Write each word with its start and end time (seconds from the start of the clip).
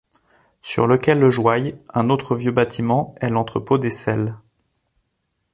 Sur 0.63 0.87
le 0.87 0.97
quai 0.97 1.13
Lejoille, 1.13 1.77
un 1.93 2.09
autre 2.09 2.35
vieux 2.35 2.51
bâtiment 2.51 3.13
est 3.21 3.29
l'entrepôt 3.29 3.77
des 3.77 3.91
sels. 3.91 4.35